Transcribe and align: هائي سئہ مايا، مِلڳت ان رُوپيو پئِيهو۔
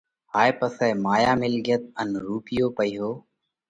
هائي 0.33 0.51
سئہ 0.77 0.87
مايا، 1.03 1.31
مِلڳت 1.41 1.83
ان 2.01 2.09
رُوپيو 2.25 2.67
پئِيهو۔ 2.77 3.11